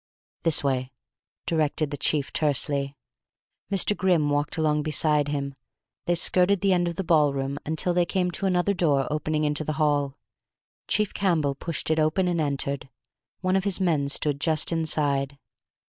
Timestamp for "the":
1.91-1.95, 6.61-6.73, 6.95-7.03, 9.63-9.73